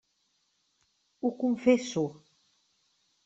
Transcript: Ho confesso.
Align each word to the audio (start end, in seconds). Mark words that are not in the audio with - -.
Ho 1.21 1.29
confesso. 1.43 2.01